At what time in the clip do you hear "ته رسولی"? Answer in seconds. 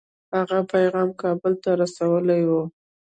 1.63-2.41